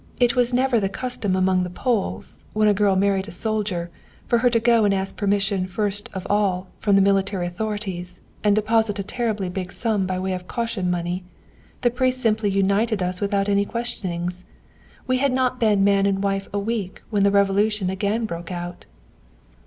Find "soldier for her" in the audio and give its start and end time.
3.31-4.49